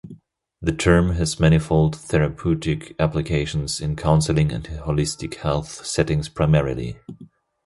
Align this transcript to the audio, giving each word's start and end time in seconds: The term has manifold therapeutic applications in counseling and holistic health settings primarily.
The 0.63 0.71
term 0.71 1.11
has 1.11 1.39
manifold 1.39 1.95
therapeutic 1.95 2.95
applications 2.97 3.79
in 3.79 3.95
counseling 3.95 4.51
and 4.51 4.65
holistic 4.65 5.35
health 5.35 5.85
settings 5.85 6.27
primarily. 6.27 6.97